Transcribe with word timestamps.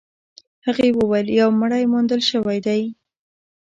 هغې 0.65 0.87
وويل 0.99 1.27
يو 1.39 1.47
مړی 1.59 1.83
موندل 1.93 2.21
شوی 2.31 2.57
دی. 2.67 2.81